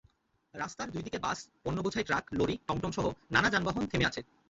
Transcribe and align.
রাস্তার 0.53 0.87
দুই 0.91 1.03
দিকে 1.03 1.19
বাস, 1.19 1.39
পণ্যবোঝাই 1.63 2.03
ট্রাক, 2.03 2.25
লরি, 2.33 2.55
টমটমসহ 2.67 3.05
নানা 3.31 3.49
যানবাহন 3.49 3.83
থেমে 3.87 4.05
আছে। 4.05 4.21